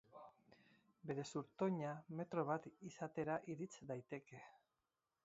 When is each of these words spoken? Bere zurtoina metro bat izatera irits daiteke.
Bere 1.11 1.25
zurtoina 1.31 1.91
metro 2.21 2.45
bat 2.49 2.67
izatera 2.91 3.37
irits 3.57 3.71
daiteke. 3.93 4.41